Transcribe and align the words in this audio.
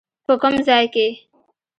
په 0.25 0.33
کوم 0.41 0.53
ځای 0.67 0.85
کې؟ 0.93 1.07